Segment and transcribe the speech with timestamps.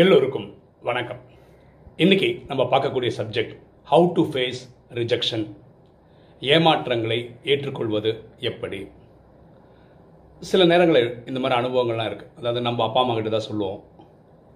[0.00, 0.46] எல்லோருக்கும்
[0.88, 1.20] வணக்கம்.
[1.96, 3.54] இன்னைக்கு நம்ம பார்க்கக்கூடிய subject
[3.90, 4.60] how to face
[4.98, 5.44] rejection
[6.40, 7.18] ஏமாற்றங்களை
[7.52, 8.10] ஏற்றுக்கொள்வது
[8.50, 8.80] எப்படி?
[10.40, 13.80] சில நேரங்களில் இந்த மாதிரி அனுபவங்கள்லாம் இருக்குது அதாவது நம்ம அப்பா அம்மா கிட்ட தான் சொல்லுவோம்.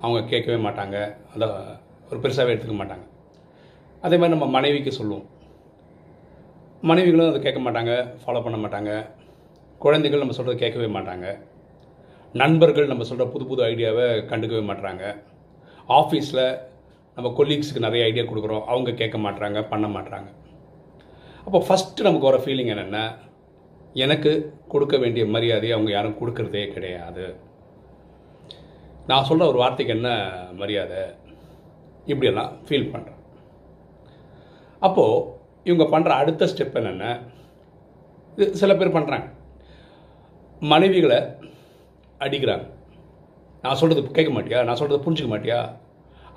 [0.00, 1.16] அவங்க கேட்கவே மாட்டாங்க.
[1.34, 1.48] அதை
[2.10, 3.06] ஒரு பெருசாகவே எடுத்துக்க மாட்டாங்க.
[4.02, 5.26] அதே மாதிரி நம்ம மனைவிக்கு சொல்லுவோம்.
[6.90, 8.92] மனைவிகளும் அதை கேட்க மாட்டாங்க ஃபாலோ பண்ண மாட்டாங்க.
[9.78, 11.26] குழந்தைகள் நம்ம சொல்கிறத கேட்கவே மாட்டாங்க.
[12.40, 15.04] நண்பர்கள் நம்ம சொல்கிற புது புது ஐடியாவை கண்டுக்கவே மாட்டாங்க
[15.88, 16.44] ஆஃபீஸில்
[17.16, 18.64] நம்ம கொலீக்ஸுக்கு நிறைய ஐடியா கொடுக்குறோம்.
[18.72, 20.30] அவங்க கேட்க மாட்றாங்க பண்ண மாட்றாங்க.
[21.46, 23.04] அப்போ ஃபஸ்ட்டு நமக்கு வர ஃபீலிங் என்னென்னா
[24.04, 24.30] எனக்கு
[24.72, 27.24] கொடுக்க வேண்டிய மரியாதையை அவங்க யாரும் கொடுக்கறதே கிடையாது.
[29.10, 30.10] நான் சொல்கிற ஒரு வார்த்தைக்கு என்ன
[30.60, 31.02] மரியாதை?
[32.10, 33.20] இப்படியெல்லாம் ஃபீல் பண்ணுறேன்
[34.86, 35.26] அப்போது
[35.68, 37.06] இவங்க பண்ணுற அடுத்த ஸ்டெப் என்னென்ன
[38.36, 39.28] இது சில பேர் பண்ணுறாங்க
[40.72, 41.18] மனைவிகளை
[42.24, 42.66] அடிக்கிறாங்க.
[43.64, 44.60] நான் சொல்கிறது கேட்க மாட்டியா?
[44.66, 45.58] நான் சொல்கிறத புரிஞ்சிக்க மாட்டியா?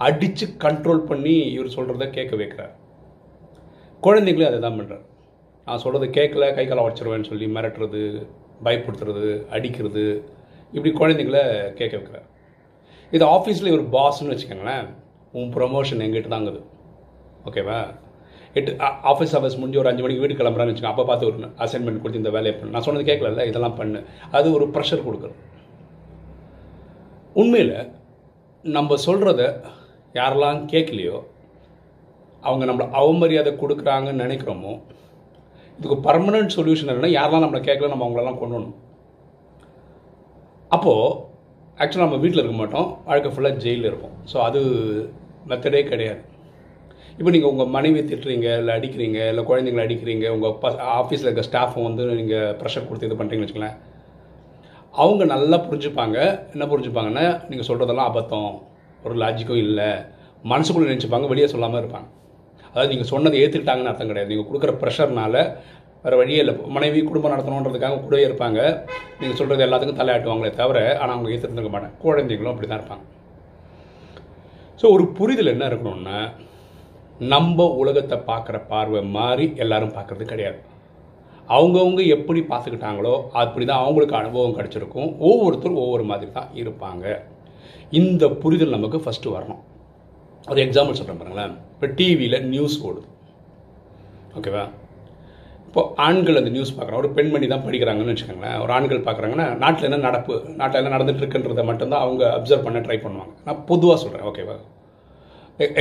[0.07, 2.73] அடித்து கண்ட்ரோல் பண்ணி இவர் சொல்கிறத கேட்க வைக்கிறார்.
[4.05, 5.05] குழந்தைங்களும் அதை தான் பண்ணுறார்
[5.67, 8.01] நான் சொல்கிறத கேட்கல கை காலை உடச்சிருவேன்னு சொல்லி மிரட்டுறது
[8.65, 10.03] பயப்படுத்துறது அடிக்கிறது
[10.75, 11.39] இப்படி குழந்தைங்கள
[11.79, 12.27] கேட்க வைக்கிறார்.
[13.15, 14.85] இது ஆஃபீஸில் இவர் பாஸ்ன்னு வச்சுக்கோங்களேன்
[15.39, 16.61] உன் ப்ரொமோஷன் எங்கிட்ட தாங்குது
[17.49, 17.79] ஓகேவா
[18.59, 18.71] எட்டு
[19.11, 22.31] ஆஃபீஸ் ஹவர்ஸ் முடிஞ்சு ஒரு அஞ்சு மணிக்கு வீடு கிளம்புறான்னு வச்சுக்கோங்க அப்போ பார்த்து ஒரு அசைன்மெண்ட் கொடுத்து இந்த
[22.37, 22.73] வேலையை பண்ணு.
[22.75, 23.99] நான் சொன்னது கேட்கல இதெல்லாம் பண்ணு.
[24.37, 25.35] அது ஒரு ப்ரெஷர் கொடுக்குறது
[27.35, 27.77] உண்மையில்
[28.63, 29.41] நம்ம சொல்கிறத
[30.15, 31.17] யாரெல்லாம் கேட்கலையோ
[32.43, 34.73] அவங்க நம்மளை அவமரியாதை கொடுக்குறாங்கன்னு நினைக்கிறோமோ
[35.79, 38.77] இதுக்கு பர்மனன்ட் சொல்யூஷன் என்னன்னா யாரெல்லாம் நம்மளை கேட்கல நம்ம அவங்களெல்லாம் கொண்டு வரணும்
[40.71, 41.17] அப்போது
[41.77, 42.87] ஆக்சுவலாக நம்ம வீட்டில் இருக்க மாட்டோம்.
[43.07, 44.15] வாழ்க்கை ஃபுல்லாக ஜெயிலில் இருப்போம்.
[44.31, 44.61] ஸோ அது
[45.49, 46.21] மெத்தடே கிடையாது.
[47.17, 51.87] இப்போ நீங்கள் உங்கள் மனைவி திட்டுறீங்க இல்லை அடிக்கிறீங்க இல்லை குழந்தைங்களை அடிக்கிறீங்க உங்கள் ப ஆஃபீஸில் இருக்க ஸ்டாஃபும்
[51.89, 53.77] வந்து நீங்கள் ப்ரெஷர் கொடுத்து இது பண்ணுறீங்கன்னு வச்சுக்கலாம்
[55.03, 56.17] அவங்க நல்லா புரிஞ்சுப்பாங்க.
[56.53, 58.51] என்ன புரிஞ்சுப்பாங்கன்னா நீங்கள் சொல்கிறதெல்லாம் அபத்தம்.
[59.05, 59.89] ஒரு லாஜிக்கும் இல்லை.
[60.51, 62.07] மனசுக்குள்ளே நினச்சிப்பாங்க வெளியே சொல்லாமல் இருப்பாங்க.
[62.71, 64.31] அதாவது நீங்கள் சொன்னதை ஏற்றுக்கிட்டாங்கன்னு அர்த்தம் கிடையாது.
[64.33, 65.35] நீங்கள் கொடுக்குற ப்ரெஷர்னால
[66.03, 66.53] வேறு வழியே இல்லை.
[66.75, 68.59] மனைவி குடும்பம் நடத்தணுன்றதுக்காக கூடவே இருப்பாங்க.
[69.19, 71.97] நீங்கள் சொல்கிறது எல்லாத்துக்கும் தலையாட்டுவாங்களே தவிர ஆனால் அவங்க ஏற்றுருந்துக்க மாட்டாங்க.
[72.05, 73.05] குழந்தைங்களும் அப்படி தான் இருப்பாங்க.
[74.81, 76.19] ஸோ ஒரு புரிதல் என்ன இருக்கணும்னா
[77.33, 80.59] நம்ம உலகத்தை பார்க்குற பார்வை மாதிரி எல்லாரும் பார்க்குறது கிடையாது.
[81.55, 85.09] அவங்கவுங்க எப்படி பார்த்துக்கிட்டாங்களோ அப்படி தான் அவங்களுக்கு அனுபவம் கிடச்சிருக்கும்.
[85.29, 87.05] ஒவ்வொருத்தரும் ஒவ்வொரு மாதிரி தான் இருப்பாங்க.
[87.99, 89.61] இந்த புரிதல் நமக்கு ஃபஸ்ட்டு வரணும்.
[90.51, 91.53] ஒரு எக்ஸாம்பிள் சொல்கிறேன் பாருங்களேன்.
[91.75, 93.07] இப்போ டிவியில் நியூஸ் ஓடுது.
[94.39, 94.63] ஓகேவா
[95.67, 97.01] இப்போ ஆண்கள் அந்த நியூஸ் பார்க்குறாங்க.
[97.03, 98.59] ஒரு பெண்மணி தான் படிக்கிறாங்கன்னு வச்சுக்கோங்களேன்.
[98.63, 103.33] ஒரு ஆண்கள் பார்க்குறாங்கன்னா நாட்டில் என்ன நடப்பு நாட்டில் என்ன நடந்துட்டுருக்குன்றதை மட்டும்தான் அவங்க அப்சர்வ் பண்ண ட்ரை பண்ணுவாங்க.
[103.47, 104.57] நான் பொதுவாக சொல்கிறேன் ஓகேவா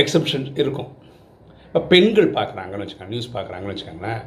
[0.01, 0.89] எக்ஸப்ஷன் இருக்கும்.
[1.67, 3.13] இப்போ பெண்கள் பார்க்குறாங்கன்னு வச்சுக்கோங்க.
[3.13, 4.21] நியூஸ் பார்க்குறாங்கன்னு வச்சுக்கோங்களேன்.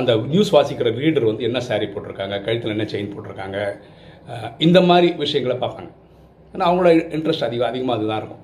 [0.00, 3.58] அந்த நியூஸ் வாசிக்கிற ரீடர் வந்து என்ன சாரீ போட்டிருக்காங்க கழுத்தில் என்ன செயின் போட்டிருக்காங்க
[4.66, 5.90] இந்த மாதிரி விஷயங்களை பார்ப்பாங்க.
[6.54, 8.42] ஏன்னா அவங்களோட இன்ட்ரெஸ்ட் அதிகம் அதிகமாக அதுதான் இருக்கும்.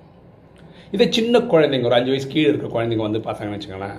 [0.94, 3.99] இதே சின்ன குழந்தைங்க ஒரு அஞ்சு வயசு கீழே இருக்கிற குழந்தைங்க வந்து பார்த்தாங்கன்னு வச்சுக்கோங்களேன்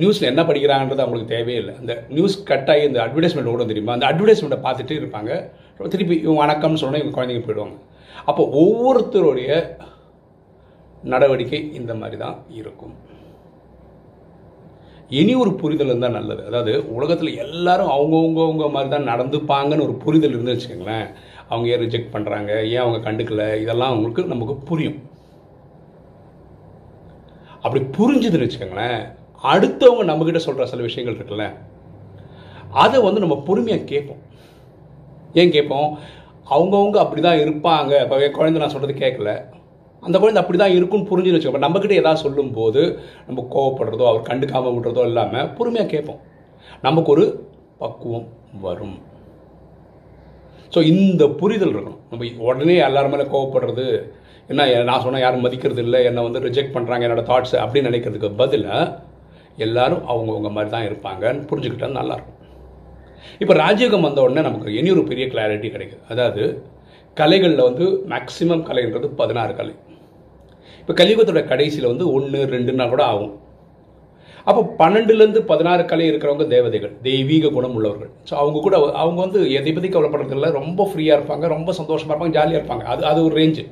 [0.00, 1.74] நியூஸில் என்ன படிக்கிறாங்கன்றது அவங்களுக்கு தேவையே இல்லை.
[1.82, 3.94] அந்த நியூஸ் கட் ஆகி இந்த அட்வர்டைஸ்மெண்ட் ஓடும் தெரியுமா?
[3.96, 5.32] அந்த அட்வர்டைஸ்மெண்ட்டை பார்த்துட்டு இருப்பாங்க.
[5.94, 7.76] திருப்பி இவங்க வணக்கம்னு சொன்னால் இவங்க குழந்தைங்க போயிடுவாங்க.
[8.30, 9.50] அப்போ ஒவ்வொருத்தருடைய
[11.12, 12.94] நடவடிக்கை இந்த மாதிரி தான் இருக்கும்.
[15.10, 16.46] இனி ஒரு புரிதல் இருந்தால் நல்லது.
[16.46, 21.06] அதாவது உலகத்தில் எல்லாரும் அவங்கவுங்கவுங்க மாதிரி தான் நடந்துப்பாங்கன்னு ஒரு புரிதல் இருந்து வச்சுக்கோங்களேன்.
[21.48, 23.44] அவங்க ஏன் ரிஜெக்ட் பண்ணுறாங்க ஏன் அவங்க கண்டுக்கல?
[23.62, 24.98] இதெல்லாம் அவங்களுக்கு நமக்கு புரியும்.
[27.62, 29.00] அப்படி புரிஞ்சுதுன்னு வச்சுக்கோங்களேன்
[29.52, 31.46] அடுத்தவங்க நம்மக்கிட்ட சொல்கிற சில விஷயங்கள் இருக்குல்ல
[32.82, 34.22] அதை வந்து நம்ம பொறுமையாக கேட்போம்.
[35.40, 35.98] ஏன் கேட்போம்?
[36.54, 37.92] அவங்கவுங்க அப்படி தான் இருப்பாங்க.
[38.04, 39.32] இப்போ குழந்தை நான் சொல்கிறது கேட்கல.
[40.06, 42.82] அந்த குழந்தை அப்படி தான் இருக்கும்னு புரிஞ்சுன்னு வச்சுக்கோங்க நம்மக்கிட்ட ஏதாவது சொல்லும்போது
[43.28, 46.20] நம்ம கோவப்படுறதோ அவர் கண்டுக்காமல் விடுறதோ இல்லாமல் பொறுமையாக கேட்போம்.
[46.86, 47.24] நமக்கு ஒரு
[47.82, 48.28] பக்குவம்
[48.66, 48.96] வரும்.
[50.74, 52.00] ஸோ இந்த புரிதல் இருக்கணும்.
[52.12, 53.86] நம்ம உடனே எல்லாரும் மேலே கோவப்படுறது
[54.52, 58.84] என்ன நான் சொன்னால் யாரும் மதிக்கிறது இல்லை என்னை வந்து ரிஜெக்ட் பண்ணுறாங்க என்னோட தாட்ஸ் அப்படின்னு நினைக்கிறதுக்கு பதிலாக
[59.66, 62.36] எல்லாரும் அவங்கவுங்க மாதிரி தான் இருப்பாங்கன்னு புரிஞ்சுக்கிட்டா நல்லாயிருக்கும்
[63.42, 66.02] இப்போ ராஜயோகம் வந்த உடனே நமக்கு இனி ஒரு பெரிய கிளாரிட்டி கிடைக்குது.
[66.12, 66.42] அதாவது
[67.16, 69.74] கலைகளில் வந்து மேக்சிமம் கலைன்றது பதினாறு கலை.
[70.88, 73.32] இப்போ கலியுகத்தோட கடைசியில் வந்து ஒன்று ரெண்டுன்னா கூட ஆகும்.
[74.48, 78.10] அப்போ பன்னெண்டுலேருந்து பதினாறு கலை இருக்கிறவங்க தேவதைகள் தெய்வீக குணம் உள்ளவர்கள்.
[78.28, 82.60] ஸோ அவங்க கூட அவங்க வந்து எதை பற்றி கவலைப்படுறதில்ல ரொம்ப ஃப்ரீயாக இருப்பாங்க ரொம்ப சந்தோஷமாக இருப்பாங்க ஜாலியாக
[82.60, 82.84] இருப்பாங்க.
[82.92, 83.64] அது அது ஒரு ரேஞ்சு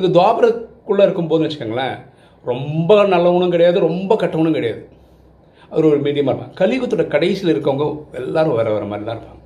[0.00, 1.96] இது துவாபரக்குள்ளே இருக்கும்போதுன்னு வச்சுக்கோங்களேன்
[2.44, 4.82] ரொம்ப நல்லவனும் கிடையாது ரொம்ப கட்டவனும் கிடையாது.
[5.72, 6.56] அவர் ஒரு மீடியமாக இருப்பாங்க.
[6.62, 7.86] கலியுகத்தோட கடைசியில் இருக்கவங்க
[8.22, 9.43] எல்லாரும் வேறு வேறு மாதிரி தான் இருப்பாங்க.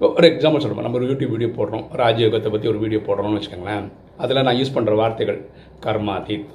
[0.00, 1.84] ஒரு எக்ஸாம்பிள் சொல்லுவோம் நம்ம ஒரு யூடியூப் வீடியோ போடுறோம்.
[2.02, 3.86] ராஜயோகத்தை பற்றி ஒரு வீடியோ போடுறோம்னு வச்சுக்கோங்களேன்.
[4.22, 5.40] அதில் நான் யூஸ் பண்ணுற வார்த்தைகள்
[5.86, 6.52] கர்மாதீத்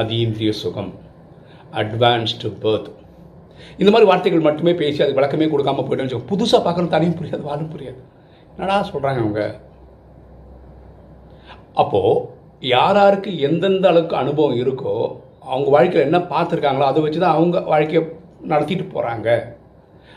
[0.00, 0.92] அதீந்திரிய சுகம்
[1.80, 2.90] அட்வான்ஸ்டு பேர்த்
[3.78, 7.72] இந்த மாதிரி வார்த்தைகள் மட்டுமே பேசி அது விளக்கமே கொடுக்காம போய்ட்டு வச்சுக்கோங்க புதுசாக பார்க்குறது தனியும் புரியாது வாழும்
[7.74, 8.00] புரியாது.
[8.52, 9.42] என்னடா சொல்கிறாங்க அவங்க?
[11.82, 12.12] அப்போது
[12.74, 14.94] யார் யாருக்கு எந்தெந்த அளவுக்கு அனுபவம் இருக்கோ
[15.40, 18.02] அவங்க வாழ்க்கையில் என்ன பார்த்துருக்காங்களோ அதை வச்சு தான் அவங்க வாழ்க்கையை
[18.52, 19.28] நடத்திட்டு போகிறாங்க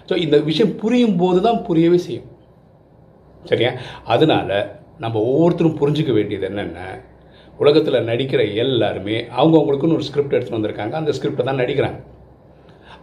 [0.10, 2.28] ஸோ இந்த விஷயம் புரியும் போது தான் புரியவே செய்யும்.
[3.50, 3.72] சரியா?
[4.14, 4.50] அதனால
[5.04, 6.80] நம்ம ஒவ்வொருத்தரும் புரிஞ்சுக்க வேண்டியது என்னென்ன
[7.60, 10.94] உலகத்தில் நடிக்கிற எல்லாருமே அவங்கவுங்களுக்குன்னு ஒரு ஸ்கிரிப்ட் எடுத்துகிட்டு வந்திருக்காங்க.
[11.02, 12.00] அந்த ஸ்கிரிப்டை தான் நடிக்கிறாங்க.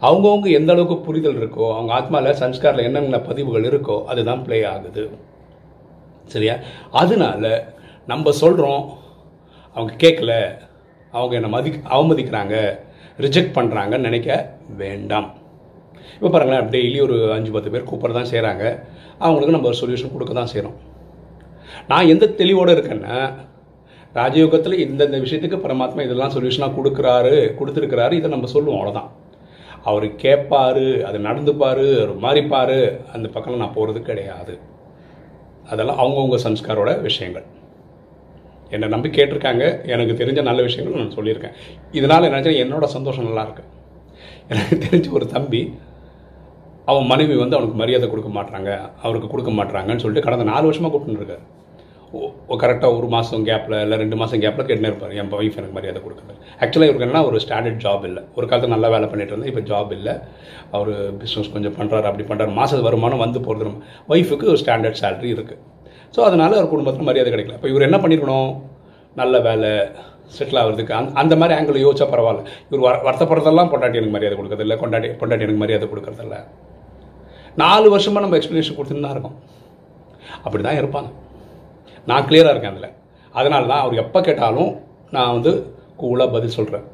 [0.06, 5.04] அவங்கவுங்க எந்த அளவுக்கு புரிதல் இருக்கோ அவங்க ஆத்மாவில் சன்ஸ்காரில் என்னென்ன பதிவுகள் இருக்கோ அதுதான் ப்ளே ஆகுது.
[6.34, 6.54] சரியா?
[7.02, 7.74] அதனால
[8.12, 8.82] நம்ம சொல்கிறோம்
[9.76, 10.32] அவங்க கேட்கல
[11.12, 12.54] அவங்க என்னை மதி அவமதிக்கிறாங்க
[13.24, 14.30] ரிஜெக்ட் பண்ணுறாங்கன்னு நினைக்க
[14.82, 15.28] வேண்டாம்.
[16.14, 18.64] இப்போ பாருங்களேன் டெய்லி ஒரு அஞ்சு பத்து பேர் கூப்பிட தான் செய்கிறாங்க
[19.24, 20.76] அவங்களுக்கு நம்ம ஒரு சொல்யூஷன் கொடுக்க தான் செய்கிறோம்
[21.92, 23.16] நான் எந்த தெளிவோடு இருக்கேன்னா
[24.14, 29.10] ராஜயோகத்தில் இந்தந்த விஷயத்துக்கு பரமாத்மா இதெல்லாம் சொல்யூஷனாக கொடுக்குறாரு கொடுத்துருக்கிறாரு இதை நம்ம சொல்லுவோம் அவ்வளோதான்
[29.90, 31.84] அவர் கேட்பார் அது நடந்துப்பார்
[32.24, 32.78] மாறிப்பார்
[33.14, 34.54] அந்த பக்கம் நான் போகிறது கிடையாது.
[35.72, 37.46] அதெல்லாம் அவங்கவுங்க சம்ஸ்காரோட விஷயங்கள்.
[38.74, 39.64] என்னை நம்பி கேட்டிருக்காங்க
[39.94, 41.54] எனக்கு தெரிஞ்ச நல்ல விஷயங்களும் நான் சொல்லியிருக்கேன்.
[41.98, 43.64] இதனால் என்ன என்னோட சந்தோஷம் நல்லாயிருக்கு
[44.52, 45.62] எனக்கு தெரிஞ்ச ஒரு தம்பி
[46.90, 48.70] அவன் மனைவி வந்து அவனுக்கு மரியாதை கொடுக்க மாட்டாங்க
[49.04, 51.38] அவருக்கு கொடுக்க மாட்டாங்கன்னு சொல்லிட்டு கடந்த நாலு வருஷமாக கூப்பிட்டு
[52.16, 55.14] ஓ கரெக்டாக ஒரு மாதம் கேப்பில் இல்லை ரெண்டு மாதம் கேப்பில் கேட்டுனே இருப்பார்.
[55.20, 56.34] என் ஒய்ஃப் எனக்கு மரியாதை கொடுக்குறது.
[56.62, 58.22] ஆக்சுவலாக இவருக்கு என்ன ஒரு ஸ்டாண்டர்ட் ஜாப் இல்லை.
[58.36, 60.14] ஒரு காலத்தில் நல்லா வேலை பண்ணிட்டு இருந்தேன் இப்போ ஜாப் இல்லை.
[60.76, 60.92] அவர்
[61.22, 63.82] பிஸ்னஸ் கொஞ்சம் பண்ணுறாரு அப்படி பண்ணுறாரு மாத வருமானம் வந்து போகிறது நம்ம
[64.14, 65.60] ஒய்ஃபுக்கு ஒரு ஸ்டாண்டர்ட் சேலரி இருக்குது
[66.16, 67.58] ஸோ அதனால் அவர் குடும்பத்தில் மரியாதை கிடைக்கல.
[67.60, 68.52] இப்போ இவர் என்ன பண்ணியிருக்கணும்
[69.22, 69.72] நல்ல வேலை
[70.36, 72.44] செட்டில் ஆகிறதுக்கு அந்த அந்த மாதிரி ஆங்கிள் யோசிச்சா பரவாயில்ல.
[72.68, 74.76] இவர் வர வருத்தப்படுறதெல்லாம் பொண்டாட்டி எனக்கு மரியாதை கொடுக்கறதில்ல.
[74.84, 76.38] கொண்டாட்டி பொண்டாட்டி எனக்கு மரியாதை கொடுக்கறதில்ல.
[77.62, 79.36] நாலு வருஷமாக நம்ம எக்ஸ்ப்ளனேஷன் கொடுத்துட்டு தான் இருக்கோம்.
[80.44, 81.10] அப்படி தான் இருப்பாங்க.
[82.10, 82.92] நான் கிளியராக இருக்கேன் அதில்.
[83.34, 84.72] அதனால தான் அவர் எப்போ கேட்டாலும்
[85.16, 85.52] நான் வந்து
[86.00, 86.86] கூலாக பதில் சொல்கிறேன்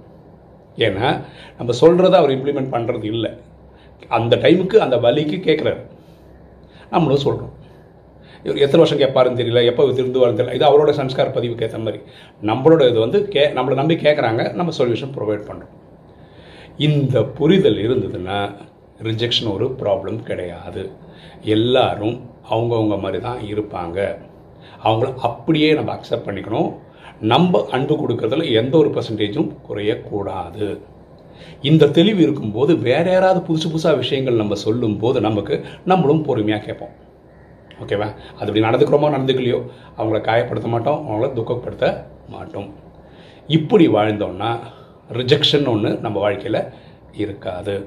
[0.87, 1.09] ஏன்னா
[1.59, 3.31] நம்ம சொல்கிறத அவர் இம்ப்ளிமெண்ட் பண்ணுறது இல்லை.
[4.19, 5.83] அந்த டைமுக்கு அந்த வலிக்கு கேட்குறாரு
[6.95, 7.53] நம்மளும் சொல்கிறோம்
[8.45, 9.61] இவர் எத்தனை வருஷம் கேட்பாருன்னு தெரியல.
[9.71, 10.57] எப்போ திருந்துவாருன்னு தெரியல.
[10.59, 12.01] இது அவரோட சம்ஸ்கார பதிவுக்கு ஏற்ற மாதிரி.
[12.51, 15.73] நம்மளோட இது வந்து கே நம்மளை நம்பி கேட்குறாங்க நம்ம சொல்யூஷன் ப்ரொவைட் பண்ணுறோம்
[16.87, 18.39] இந்த புரிதல் இருந்ததுன்னா
[19.01, 20.91] ரிஜெக்ஷன் ஒரு ப்ராப்ளம் கிடையாது.
[21.57, 22.17] எல்லாரும்
[22.51, 23.99] அவங்கவுங்க மாதிரி தான் இருப்பாங்க.
[24.85, 26.71] அவங்கள அப்படியே நம்ம அக்செப்ட் பண்ணிக்கணும்.
[27.21, 30.81] நம்ம அன்பு கொடுக்கறதுல எந்த ஒரு பர்சன்டேஜும் குறையக்கூடாது.
[31.63, 36.95] இந்த தெளிவு இருக்கும்போது வேற யாராவது புதுசு புதுசாக விஷயங்கள் நம்ம சொல்லும்போது நமக்கு நம்மளும் பொறுமையாக கேட்போம்.
[37.83, 39.61] ஓகேவா அது இப்படி நடந்துக்கிறோமோ நடந்துக்கலையோ?
[39.99, 42.75] அவங்கள காயப்படுத்த மாட்டோம் அவங்கள துக்கப்படுத்த மாட்டோம்.
[43.47, 44.59] இப்படி வாழ்ந்தோம்னா
[45.13, 46.63] ரிஜெக்ஷன் ஒன்று நம்ம வாழ்க்கையில்
[47.13, 47.87] இருக்காது.